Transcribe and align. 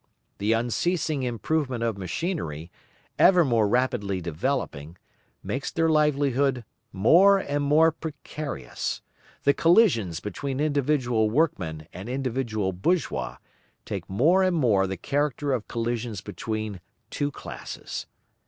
The 0.39 0.53
unceasing 0.53 1.21
improvement 1.21 1.83
of 1.83 1.95
machinery, 1.95 2.71
ever 3.19 3.45
more 3.45 3.67
rapidly 3.67 4.19
developing, 4.19 4.97
makes 5.43 5.69
their 5.69 5.89
livelihood 5.89 6.65
more 6.91 7.37
and 7.37 7.63
more 7.63 7.91
precarious; 7.91 9.03
the 9.43 9.53
collisions 9.53 10.19
between 10.19 10.59
individual 10.59 11.29
workmen 11.29 11.87
and 11.93 12.09
individual 12.09 12.73
bourgeois 12.73 13.37
take 13.85 14.09
more 14.09 14.41
and 14.41 14.55
more 14.55 14.87
the 14.87 14.97
character 14.97 15.51
of 15.53 15.67
collisions 15.67 16.21
between 16.21 16.81
two 17.11 17.29
classes. 17.29 18.07